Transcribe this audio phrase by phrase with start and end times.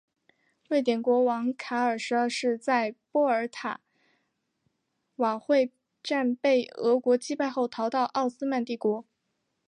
[0.67, 3.79] 瑞典国王卡尔十二世在波尔塔
[5.17, 9.05] 瓦会战被俄国击败后逃到奥斯曼帝国。